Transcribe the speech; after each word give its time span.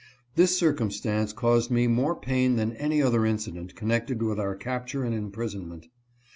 This 0.33 0.57
circumstance 0.57 1.31
caused 1.31 1.69
me 1.69 1.85
more 1.85 2.15
pain 2.15 2.55
than 2.55 2.73
any 2.77 3.03
other 3.03 3.23
incident 3.23 3.75
connected 3.75 4.23
with 4.23 4.39
our 4.39 4.55
capture 4.55 5.03
and 5.03 5.13
imprisonment. 5.13 5.89